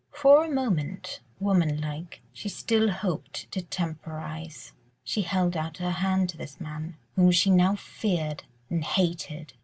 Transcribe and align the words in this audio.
For 0.09 0.43
a 0.43 0.49
moment—woman 0.49 1.79
like—she 1.79 2.49
still 2.49 2.89
hoped 2.89 3.51
to 3.51 3.61
temporise. 3.61 4.73
She 5.03 5.21
held 5.21 5.55
out 5.55 5.77
her 5.77 5.91
hand 5.91 6.29
to 6.29 6.37
this 6.37 6.59
man, 6.59 6.97
whom 7.15 7.29
she 7.29 7.51
now 7.51 7.75
feared 7.75 8.43
and 8.67 8.83
hated. 8.83 9.53